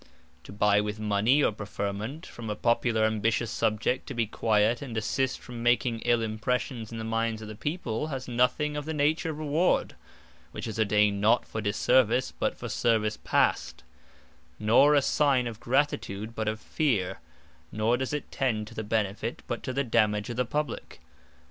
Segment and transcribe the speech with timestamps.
[0.45, 4.95] To buy with Mony, or Preferment, from a Popular ambitious Subject, to be quiet, and
[4.95, 8.95] desist from making ill impressions in the mindes of the People, has nothing of the
[8.95, 9.95] nature of Reward;
[10.53, 13.83] (which is ordained not for disservice, but for service past;)
[14.57, 17.19] nor a signe of Gratitude, but of Fear:
[17.71, 20.99] nor does it tend to the Benefit, but to the Dammage of the Publique.